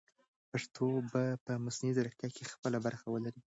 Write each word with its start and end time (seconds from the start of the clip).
پښتو 0.51 0.87
به 1.11 1.23
په 1.45 1.51
مصنوعي 1.65 1.95
ځیرکتیا 1.97 2.29
کې 2.35 2.51
خپله 2.53 2.77
برخه 2.85 3.07
ولري. 3.09 3.41